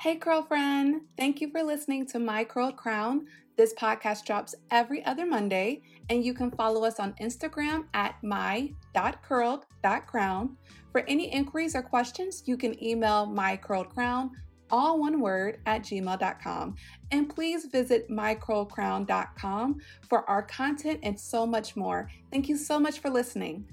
Hey, 0.00 0.14
curl 0.14 0.42
friend. 0.42 1.00
Thank 1.16 1.40
you 1.40 1.50
for 1.50 1.64
listening 1.64 2.06
to 2.06 2.20
My 2.20 2.44
Curled 2.44 2.76
Crown. 2.76 3.26
This 3.56 3.74
podcast 3.74 4.24
drops 4.24 4.54
every 4.70 5.04
other 5.04 5.26
Monday, 5.26 5.82
and 6.08 6.24
you 6.24 6.34
can 6.34 6.52
follow 6.52 6.84
us 6.84 7.00
on 7.00 7.14
Instagram 7.20 7.86
at 7.94 8.14
my.curled.crown. 8.22 10.56
For 10.92 11.00
any 11.08 11.32
inquiries 11.32 11.74
or 11.74 11.82
questions, 11.82 12.44
you 12.46 12.56
can 12.56 12.80
email 12.80 13.26
mycurledcrown, 13.26 14.30
all 14.70 15.00
one 15.00 15.20
word, 15.20 15.58
at 15.66 15.82
gmail.com. 15.82 16.76
And 17.10 17.28
please 17.28 17.64
visit 17.64 18.08
mycurledcrown.com 18.08 19.80
for 20.08 20.30
our 20.30 20.44
content 20.44 21.00
and 21.02 21.18
so 21.18 21.44
much 21.44 21.74
more. 21.74 22.08
Thank 22.30 22.48
you 22.48 22.56
so 22.56 22.78
much 22.78 23.00
for 23.00 23.10
listening. 23.10 23.68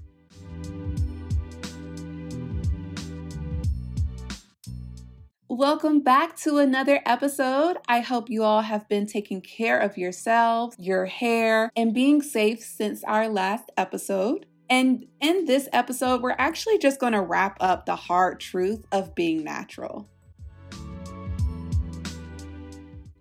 Welcome 5.58 6.02
back 6.02 6.36
to 6.40 6.58
another 6.58 7.00
episode. 7.06 7.78
I 7.88 8.02
hope 8.02 8.30
you 8.30 8.44
all 8.44 8.60
have 8.60 8.90
been 8.90 9.06
taking 9.06 9.40
care 9.40 9.80
of 9.80 9.98
yourselves, 9.98 10.76
your 10.78 11.06
hair, 11.06 11.72
and 11.78 11.94
being 11.94 12.22
safe 12.22 12.60
since 12.60 13.06
our 13.06 13.30
last 13.30 13.72
episode. 13.78 14.48
And 14.70 15.06
in 15.22 15.46
this 15.46 15.70
episode, 15.72 16.22
we're 16.22 16.36
actually 16.38 16.78
just 16.78 17.00
going 17.00 17.14
to 17.14 17.22
wrap 17.22 17.56
up 17.62 17.86
the 17.86 17.96
hard 17.96 18.42
truth 18.42 18.86
of 18.92 19.16
being 19.16 19.46
natural. 19.46 20.10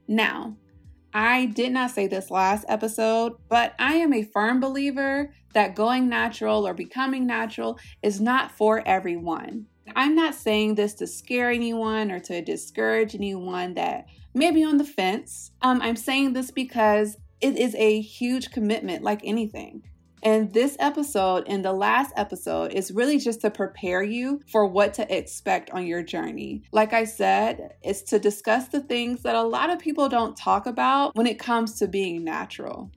Now, 0.08 0.56
I 1.12 1.46
did 1.46 1.70
not 1.70 1.92
say 1.92 2.08
this 2.08 2.32
last 2.32 2.64
episode, 2.66 3.34
but 3.48 3.76
I 3.78 3.94
am 3.94 4.12
a 4.12 4.24
firm 4.24 4.58
believer 4.58 5.32
that 5.52 5.76
going 5.76 6.08
natural 6.08 6.66
or 6.66 6.74
becoming 6.74 7.28
natural 7.28 7.78
is 8.02 8.20
not 8.20 8.50
for 8.50 8.82
everyone. 8.84 9.66
I'm 9.94 10.14
not 10.14 10.34
saying 10.34 10.74
this 10.74 10.94
to 10.94 11.06
scare 11.06 11.50
anyone 11.50 12.10
or 12.10 12.20
to 12.20 12.42
discourage 12.42 13.14
anyone 13.14 13.74
that 13.74 14.06
may 14.32 14.50
be 14.50 14.64
on 14.64 14.78
the 14.78 14.84
fence. 14.84 15.52
Um, 15.62 15.80
I'm 15.82 15.96
saying 15.96 16.32
this 16.32 16.50
because 16.50 17.16
it 17.40 17.58
is 17.58 17.74
a 17.74 18.00
huge 18.00 18.50
commitment, 18.50 19.02
like 19.02 19.20
anything. 19.24 19.82
And 20.22 20.54
this 20.54 20.74
episode 20.80 21.44
and 21.48 21.62
the 21.62 21.74
last 21.74 22.14
episode 22.16 22.72
is 22.72 22.90
really 22.90 23.18
just 23.18 23.42
to 23.42 23.50
prepare 23.50 24.02
you 24.02 24.40
for 24.50 24.66
what 24.66 24.94
to 24.94 25.14
expect 25.14 25.70
on 25.70 25.86
your 25.86 26.02
journey. 26.02 26.62
Like 26.72 26.94
I 26.94 27.04
said, 27.04 27.74
it's 27.82 28.00
to 28.04 28.18
discuss 28.18 28.68
the 28.68 28.80
things 28.80 29.22
that 29.22 29.36
a 29.36 29.42
lot 29.42 29.68
of 29.68 29.78
people 29.78 30.08
don't 30.08 30.34
talk 30.34 30.64
about 30.64 31.14
when 31.14 31.26
it 31.26 31.38
comes 31.38 31.74
to 31.80 31.88
being 31.88 32.24
natural. 32.24 32.90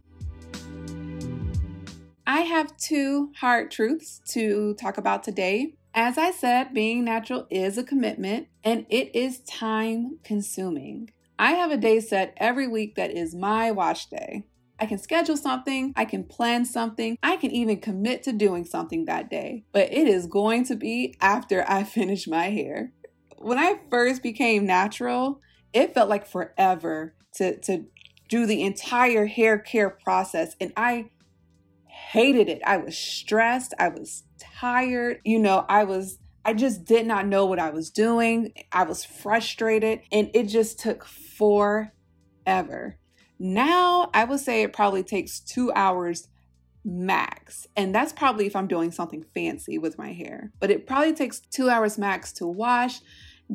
I 2.26 2.42
have 2.42 2.78
two 2.78 3.32
hard 3.36 3.72
truths 3.72 4.22
to 4.30 4.76
talk 4.76 4.98
about 4.98 5.24
today. 5.24 5.74
As 6.00 6.16
I 6.16 6.30
said, 6.30 6.76
being 6.76 7.04
natural 7.04 7.48
is 7.50 7.76
a 7.76 7.84
commitment 7.84 8.50
and 8.64 8.86
it 8.88 9.16
is 9.16 9.40
time 9.40 10.20
consuming. 10.24 11.10
I 11.40 11.54
have 11.54 11.72
a 11.72 11.78
day 11.78 12.02
set 12.02 12.36
every 12.38 12.68
week 12.68 12.94
that 12.98 13.10
is 13.10 13.34
my 13.34 13.72
wash 13.72 14.06
day. 14.06 14.44
I 14.80 14.86
can 14.86 15.00
schedule 15.00 15.36
something, 15.36 15.94
I 15.98 16.06
can 16.06 16.24
plan 16.24 16.66
something, 16.66 17.18
I 17.24 17.36
can 17.36 17.50
even 17.50 17.80
commit 17.80 18.22
to 18.24 18.32
doing 18.32 18.64
something 18.64 19.06
that 19.06 19.32
day, 19.32 19.66
but 19.72 19.92
it 19.92 20.08
is 20.08 20.28
going 20.28 20.66
to 20.66 20.76
be 20.76 21.16
after 21.20 21.66
I 21.68 21.84
finish 21.84 22.28
my 22.28 22.52
hair. 22.52 22.94
When 23.40 23.58
I 23.58 23.80
first 23.90 24.22
became 24.22 24.68
natural, 24.68 25.42
it 25.74 25.96
felt 25.96 26.10
like 26.10 26.28
forever 26.28 27.16
to, 27.38 27.60
to 27.62 27.86
do 28.30 28.46
the 28.46 28.62
entire 28.62 29.26
hair 29.26 29.58
care 29.58 29.90
process, 29.90 30.56
and 30.62 30.74
I 30.78 31.10
hated 31.88 32.50
it. 32.50 32.62
I 32.64 32.78
was 32.78 32.96
stressed, 32.96 33.74
I 33.80 33.88
was 33.90 34.26
tired. 34.60 35.20
You 35.24 35.40
know, 35.40 35.66
I 35.68 35.84
was 35.84 36.20
I 36.48 36.54
just 36.54 36.86
did 36.86 37.06
not 37.06 37.28
know 37.28 37.46
what 37.46 37.60
I 37.60 37.72
was 37.72 37.90
doing. 37.90 38.54
I 38.72 38.84
was 38.84 39.04
frustrated 39.04 40.00
and 40.14 40.32
it 40.34 40.44
just 40.44 40.80
took 40.80 41.04
forever. 41.04 41.92
Now, 43.38 44.10
I 44.14 44.24
would 44.24 44.40
say 44.40 44.64
it 44.64 44.72
probably 44.72 45.04
takes 45.04 45.42
2 45.42 45.74
hours 45.74 46.30
max. 46.86 47.68
And 47.76 47.94
that's 47.94 48.14
probably 48.14 48.46
if 48.48 48.56
I'm 48.56 48.68
doing 48.68 48.92
something 48.92 49.26
fancy 49.34 49.78
with 49.78 49.98
my 49.98 50.14
hair. 50.14 50.54
But 50.62 50.72
it 50.72 50.88
probably 50.88 51.14
takes 51.14 51.42
2 51.42 51.70
hours 51.70 51.98
max 51.98 52.32
to 52.34 52.48
wash, 52.48 53.02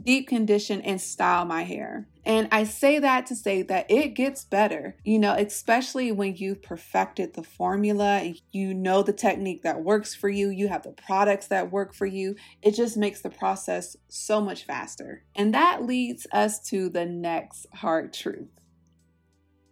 deep 0.00 0.28
condition, 0.28 0.80
and 0.82 1.00
style 1.00 1.44
my 1.44 1.62
hair. 1.62 2.08
And 2.24 2.48
I 2.52 2.64
say 2.64 2.98
that 3.00 3.26
to 3.26 3.36
say 3.36 3.62
that 3.62 3.90
it 3.90 4.14
gets 4.14 4.44
better, 4.44 4.96
you 5.04 5.18
know, 5.18 5.34
especially 5.34 6.12
when 6.12 6.36
you've 6.36 6.62
perfected 6.62 7.34
the 7.34 7.42
formula 7.42 8.32
you 8.52 8.74
know 8.74 9.02
the 9.02 9.12
technique 9.12 9.62
that 9.62 9.82
works 9.82 10.14
for 10.14 10.28
you, 10.28 10.48
you 10.48 10.68
have 10.68 10.82
the 10.84 10.92
products 10.92 11.48
that 11.48 11.72
work 11.72 11.94
for 11.94 12.06
you. 12.06 12.36
It 12.62 12.74
just 12.74 12.96
makes 12.96 13.20
the 13.22 13.30
process 13.30 13.96
so 14.08 14.40
much 14.40 14.64
faster. 14.64 15.24
And 15.34 15.52
that 15.54 15.84
leads 15.84 16.26
us 16.32 16.62
to 16.68 16.88
the 16.88 17.04
next 17.04 17.66
hard 17.74 18.12
truth. 18.12 18.48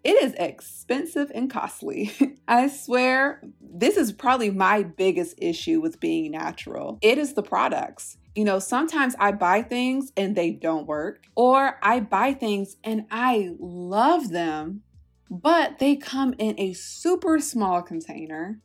It 0.02 0.22
is 0.22 0.34
expensive 0.38 1.30
and 1.34 1.50
costly. 1.50 2.12
I 2.48 2.68
swear, 2.68 3.42
this 3.60 3.96
is 3.96 4.12
probably 4.12 4.50
my 4.50 4.82
biggest 4.82 5.34
issue 5.38 5.80
with 5.80 6.00
being 6.00 6.32
natural. 6.32 6.98
It 7.02 7.18
is 7.18 7.34
the 7.34 7.42
products. 7.42 8.16
You 8.34 8.44
know, 8.44 8.58
sometimes 8.58 9.16
I 9.18 9.32
buy 9.32 9.62
things 9.62 10.12
and 10.16 10.36
they 10.36 10.52
don't 10.52 10.86
work, 10.86 11.24
or 11.34 11.78
I 11.82 12.00
buy 12.00 12.32
things 12.34 12.76
and 12.84 13.06
I 13.10 13.50
love 13.58 14.30
them, 14.30 14.82
but 15.30 15.78
they 15.78 15.96
come 15.96 16.34
in 16.38 16.58
a 16.58 16.72
super 16.72 17.38
small 17.40 17.82
container 17.82 18.60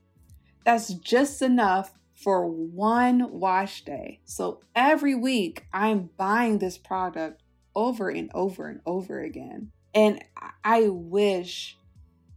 that's 0.65 0.93
just 0.93 1.41
enough 1.41 1.93
for 2.15 2.47
one 2.47 3.31
wash 3.31 3.83
day. 3.83 4.21
So 4.25 4.61
every 4.75 5.15
week 5.15 5.65
I'm 5.73 6.09
buying 6.17 6.59
this 6.59 6.77
product 6.77 7.43
over 7.75 8.09
and 8.09 8.31
over 8.33 8.67
and 8.67 8.81
over 8.85 9.19
again. 9.19 9.71
And 9.93 10.23
I 10.63 10.89
wish 10.89 11.77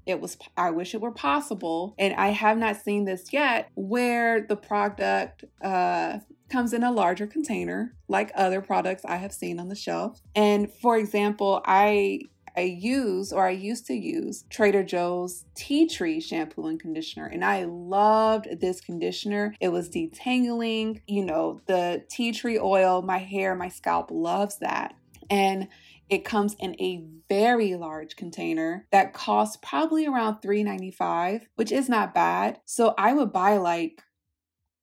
it 0.09 0.21
was 0.23 0.39
i 0.57 0.71
wish 0.71 0.95
it 0.95 1.03
were 1.03 1.13
possible 1.13 1.95
and 1.99 2.15
i 2.15 2.29
have 2.29 2.57
not 2.57 2.77
seen 2.77 3.05
this 3.05 3.31
yet 3.31 3.69
where 3.75 4.41
the 4.41 4.57
product 4.57 5.45
uh, 5.63 6.17
comes 6.49 6.73
in 6.73 6.83
a 6.83 6.93
larger 6.93 7.27
container 7.27 7.95
like 8.09 8.31
other 8.35 8.61
products 8.61 9.05
i 9.05 9.17
have 9.17 9.33
seen 9.33 9.59
on 9.59 9.69
the 9.69 9.77
shelf 9.77 10.21
and 10.35 10.73
for 10.73 10.97
example 10.97 11.63
i 11.65 12.21
I 12.59 12.63
use 12.63 13.33
or 13.33 13.47
I 13.47 13.51
used 13.51 13.87
to 13.87 13.95
use 13.95 14.45
Trader 14.51 14.83
Joe's 14.83 15.45
tea 15.55 15.87
tree 15.87 16.21
shampoo 16.21 16.67
and 16.67 16.81
conditioner, 16.81 17.27
and 17.27 17.45
I 17.45 17.63
loved 17.65 18.61
this 18.61 18.81
conditioner. 18.81 19.55
It 19.61 19.69
was 19.69 19.89
detangling, 19.89 21.03
you 21.07 21.25
know, 21.25 21.61
the 21.67 22.03
tea 22.11 22.33
tree 22.33 22.59
oil, 22.59 23.01
my 23.03 23.19
hair, 23.19 23.55
my 23.55 23.69
scalp 23.69 24.11
loves 24.11 24.59
that. 24.59 24.97
And 25.31 25.69
it 26.09 26.25
comes 26.25 26.57
in 26.59 26.75
a 26.81 27.05
very 27.29 27.77
large 27.77 28.17
container 28.17 28.87
that 28.91 29.13
costs 29.13 29.57
probably 29.63 30.07
around 30.07 30.41
$3.95, 30.41 31.43
which 31.55 31.71
is 31.71 31.89
not 31.89 32.15
bad. 32.15 32.61
So 32.65 32.95
I 32.99 33.13
would 33.13 33.33
buy 33.33 33.59
like 33.59 34.03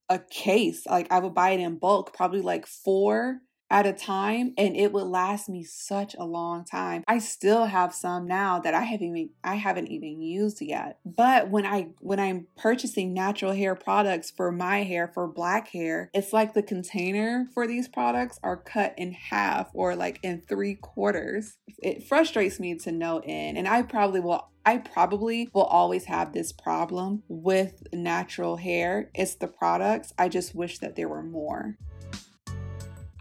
a 0.10 0.20
case, 0.20 0.86
like 0.86 1.12
I 1.12 1.20
would 1.20 1.34
buy 1.34 1.52
it 1.52 1.60
in 1.60 1.78
bulk, 1.78 2.14
probably 2.14 2.42
like 2.42 2.68
four 2.68 3.40
at 3.70 3.86
a 3.86 3.94
time 3.94 4.54
and 4.58 4.76
it 4.76 4.92
would 4.94 5.08
last 5.08 5.50
me 5.50 5.64
such 5.64 6.16
a 6.16 6.24
long 6.24 6.64
time. 6.64 7.04
I 7.08 7.18
still 7.20 7.66
have 7.66 7.94
some 7.94 8.28
now 8.28 8.60
that 8.60 8.74
I 8.74 8.84
haven't 8.84 9.08
even 9.08 9.30
I 9.44 9.56
haven't 9.56 9.88
even 9.88 10.22
used 10.22 10.62
yet. 10.62 11.00
But 11.06 11.50
when 11.50 11.66
I 11.66 11.90
when 12.00 12.20
I'm 12.20 12.48
purchasing 12.58 13.14
natural 13.14 13.54
hair 13.54 13.76
products 13.76 14.32
for 14.32 14.52
my 14.52 14.84
hair 14.84 15.10
for 15.14 15.28
black 15.28 15.70
hair, 15.70 16.10
it's 16.14 16.34
like 16.34 16.54
the 16.54 16.64
container 16.64 17.48
for 17.54 17.68
these 17.68 17.88
products 17.88 18.40
are 18.44 18.58
cut 18.58 18.94
in 18.98 19.14
half 19.14 19.70
or 19.74 19.96
like 19.96 20.20
in 20.22 20.42
3 20.48 20.76
quarters. 20.76 21.58
It 21.80 22.08
frustrates 22.08 22.60
me 22.60 22.76
to 22.80 22.92
no 22.92 23.22
end 23.26 23.58
and 23.58 23.68
I 23.68 23.82
probably 23.82 24.20
will 24.20 24.50
I 24.68 24.78
probably 24.78 25.50
will 25.54 25.64
always 25.64 26.06
have 26.06 26.34
this 26.34 26.52
problem 26.52 27.22
with 27.28 27.84
natural 27.94 28.58
hair. 28.58 29.12
It's 29.14 29.36
the 29.36 29.48
products. 29.48 30.12
I 30.18 30.28
just 30.28 30.56
wish 30.56 30.80
that 30.80 30.96
there 30.96 31.08
were 31.08 31.22
more. 31.22 31.78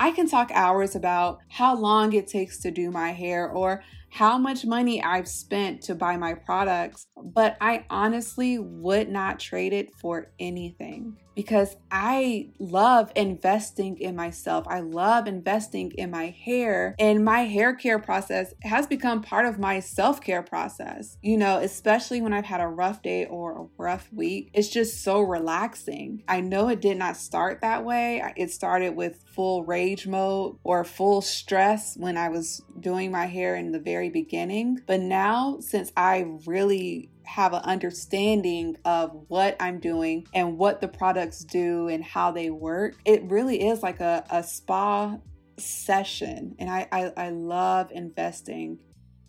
I 0.05 0.11
can 0.11 0.29
talk 0.29 0.51
hours 0.53 0.95
about 0.95 1.39
how 1.49 1.75
long 1.75 2.12
it 2.12 2.27
takes 2.27 2.59
to 2.59 2.71
do 2.71 2.91
my 2.91 3.12
hair 3.12 3.49
or 3.49 3.83
how 4.11 4.37
much 4.37 4.67
money 4.67 5.03
I've 5.03 5.27
spent 5.27 5.81
to 5.85 5.95
buy 5.95 6.19
my 6.19 6.35
products, 6.35 7.06
but 7.17 7.56
I 7.59 7.87
honestly 7.89 8.59
would 8.59 9.09
not 9.09 9.41
trade 9.41 9.73
it 9.73 9.95
for 9.95 10.31
anything 10.39 11.17
because 11.35 11.77
I 11.91 12.51
love 12.59 13.13
investing 13.17 13.99
in 13.99 14.17
myself. 14.17 14.67
I 14.69 14.81
love 14.81 15.27
investing 15.27 15.93
in 15.93 16.11
my 16.11 16.27
hair, 16.27 16.95
and 16.99 17.25
my 17.25 17.41
hair 17.41 17.75
care 17.75 17.99
process 17.99 18.55
has 18.63 18.87
become 18.87 19.23
part 19.23 19.47
of 19.47 19.59
my 19.59 19.81
self 19.81 20.21
care 20.21 20.43
process. 20.43 21.17
You 21.23 21.37
know, 21.37 21.59
especially 21.59 22.21
when 22.21 22.33
I've 22.33 22.45
had 22.45 22.61
a 22.61 22.67
rough 22.67 23.03
day 23.03 23.27
or 23.27 23.63
a 23.63 23.67
rough 23.77 24.13
week, 24.13 24.51
it's 24.55 24.69
just 24.69 25.03
so 25.03 25.21
relaxing. 25.21 26.23
I 26.29 26.41
know 26.41 26.69
it 26.69 26.81
did 26.81 26.97
not 26.97 27.17
start 27.17 27.61
that 27.63 27.85
way, 27.85 28.23
it 28.37 28.51
started 28.51 28.97
with 28.97 29.23
full 29.27 29.65
rage 29.65 30.07
mode 30.07 30.59
or 30.63 30.85
full 30.85 31.21
stress 31.21 31.97
when 31.97 32.17
I 32.17 32.29
was 32.29 32.63
doing 32.79 33.11
my 33.11 33.27
hair 33.27 33.57
in 33.57 33.73
the 33.73 33.81
very 33.81 34.11
beginning. 34.11 34.81
But 34.87 35.01
now, 35.01 35.59
since 35.61 35.93
I 35.97 36.27
really 36.47 37.11
have 37.25 37.53
an 37.53 37.62
understanding 37.62 38.76
of 38.85 39.25
what 39.29 39.56
I'm 39.61 39.81
doing 39.81 40.26
and 40.35 40.59
what 40.59 40.81
the 40.81 40.88
products 40.88 41.41
do 41.44 41.88
and 41.88 42.05
how 42.05 42.31
they 42.31 42.50
work, 42.50 42.94
it 43.05 43.23
really 43.25 43.67
is 43.67 43.82
like 43.82 44.00
a, 44.00 44.25
a 44.31 44.43
spa 44.43 45.17
session. 45.59 46.55
And 46.59 46.71
I, 46.71 46.87
I, 46.93 47.12
I 47.17 47.31
love 47.31 47.91
investing 47.93 48.81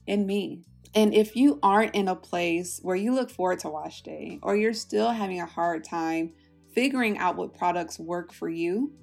in 0.08 0.26
me. 0.26 0.64
And 0.94 1.14
if 1.14 1.36
you 1.36 1.60
aren't 1.62 1.96
in 1.96 2.08
a 2.08 2.16
place 2.16 2.80
where 2.82 2.96
you 2.96 3.14
look 3.14 3.30
forward 3.30 3.60
to 3.60 3.70
wash 3.70 4.02
day 4.02 4.40
or 4.42 4.56
you're 4.56 4.74
still 4.74 5.12
having 5.12 5.42
a 5.42 5.46
hard 5.46 5.84
time 5.84 6.34
figuring 6.74 7.18
out 7.18 7.36
what 7.36 7.58
products 7.58 8.00
work 8.00 8.34
for 8.34 8.50
you, 8.50 8.94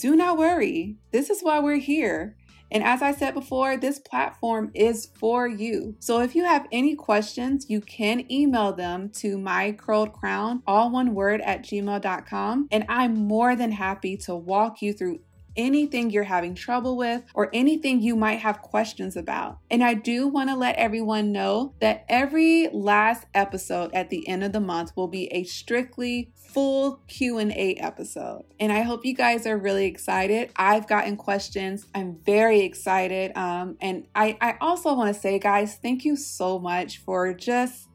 do 0.00 0.16
not 0.16 0.38
worry. 0.38 0.96
This 1.12 1.30
is 1.30 1.40
why 1.40 1.58
we're 1.60 1.76
here. 1.76 2.36
And 2.74 2.82
as 2.82 3.02
I 3.02 3.12
said 3.12 3.34
before, 3.34 3.76
this 3.76 4.00
platform 4.00 4.72
is 4.74 5.08
for 5.14 5.46
you. 5.46 5.94
So 6.00 6.20
if 6.20 6.34
you 6.34 6.44
have 6.44 6.66
any 6.72 6.96
questions, 6.96 7.70
you 7.70 7.80
can 7.80 8.30
email 8.30 8.72
them 8.72 9.10
to 9.20 9.38
mycurledcrown, 9.38 10.62
all 10.66 10.90
one 10.90 11.14
word, 11.14 11.40
at 11.42 11.62
gmail.com. 11.62 12.68
And 12.72 12.84
I'm 12.88 13.14
more 13.14 13.54
than 13.54 13.70
happy 13.70 14.16
to 14.18 14.34
walk 14.34 14.82
you 14.82 14.92
through 14.92 15.20
anything 15.56 16.10
you're 16.10 16.24
having 16.24 16.54
trouble 16.54 16.96
with 16.96 17.22
or 17.34 17.50
anything 17.52 18.00
you 18.00 18.16
might 18.16 18.40
have 18.40 18.62
questions 18.62 19.16
about. 19.16 19.58
And 19.70 19.82
I 19.82 19.94
do 19.94 20.26
want 20.26 20.50
to 20.50 20.56
let 20.56 20.76
everyone 20.76 21.32
know 21.32 21.74
that 21.80 22.04
every 22.08 22.68
last 22.72 23.26
episode 23.34 23.92
at 23.94 24.10
the 24.10 24.26
end 24.28 24.44
of 24.44 24.52
the 24.52 24.60
month 24.60 24.92
will 24.96 25.08
be 25.08 25.26
a 25.32 25.44
strictly 25.44 26.32
full 26.54 27.00
Q&A 27.08 27.74
episode. 27.74 28.44
And 28.60 28.72
I 28.72 28.82
hope 28.82 29.04
you 29.04 29.14
guys 29.14 29.44
are 29.46 29.58
really 29.58 29.86
excited. 29.86 30.50
I've 30.54 30.86
gotten 30.86 31.16
questions. 31.16 31.86
I'm 31.94 32.20
very 32.24 32.60
excited. 32.60 33.36
Um, 33.36 33.76
and 33.80 34.06
I, 34.14 34.38
I 34.40 34.56
also 34.60 34.94
want 34.94 35.12
to 35.12 35.20
say, 35.20 35.40
guys, 35.40 35.76
thank 35.76 36.04
you 36.04 36.16
so 36.16 36.60
much 36.60 36.98
for 36.98 37.34
just 37.34 37.88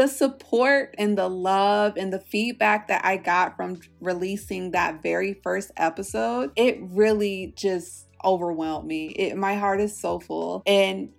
the 0.00 0.08
support 0.08 0.94
and 0.96 1.18
the 1.18 1.28
love 1.28 1.98
and 1.98 2.10
the 2.10 2.18
feedback 2.18 2.88
that 2.88 3.04
I 3.04 3.18
got 3.18 3.54
from 3.54 3.80
releasing 4.00 4.70
that 4.70 5.02
very 5.02 5.34
first 5.34 5.72
episode, 5.76 6.52
it 6.56 6.78
really 6.80 7.52
just 7.54 8.08
overwhelmed 8.24 8.88
me. 8.88 9.08
It, 9.08 9.36
my 9.36 9.56
heart 9.56 9.78
is 9.78 9.94
so 9.94 10.18
full. 10.18 10.62
And 10.64 11.10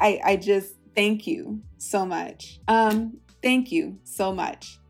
I, 0.00 0.20
I 0.24 0.34
just 0.36 0.74
thank 0.96 1.28
you 1.28 1.60
so 1.78 2.04
much. 2.04 2.58
Um, 2.66 3.18
thank 3.40 3.70
you 3.70 4.00
so 4.02 4.34
much. 4.34 4.80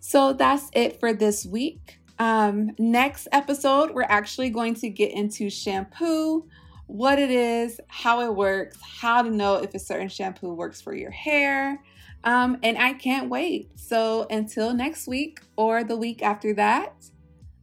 So 0.00 0.34
that's 0.34 0.68
it 0.74 1.00
for 1.00 1.14
this 1.14 1.46
week. 1.46 1.98
Um, 2.18 2.72
next 2.78 3.26
episode, 3.32 3.92
we're 3.92 4.02
actually 4.02 4.50
going 4.50 4.74
to 4.74 4.90
get 4.90 5.12
into 5.12 5.48
shampoo 5.48 6.46
what 6.90 7.20
it 7.20 7.30
is, 7.30 7.80
how 7.86 8.20
it 8.20 8.34
works, 8.34 8.76
how 8.82 9.22
to 9.22 9.30
know 9.30 9.54
if 9.54 9.72
a 9.74 9.78
certain 9.78 10.08
shampoo 10.08 10.52
works 10.52 10.80
for 10.80 10.92
your 10.92 11.12
hair. 11.12 11.80
Um, 12.24 12.58
and 12.64 12.76
I 12.76 12.94
can't 12.94 13.30
wait. 13.30 13.78
So 13.78 14.26
until 14.28 14.74
next 14.74 15.06
week 15.06 15.40
or 15.56 15.84
the 15.84 15.96
week 15.96 16.20
after 16.20 16.52
that, 16.54 16.92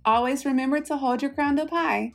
always 0.05 0.45
remember 0.45 0.79
to 0.79 0.95
hold 0.95 1.21
your 1.21 1.31
crown 1.31 1.59
up 1.59 1.69
high. 1.69 2.13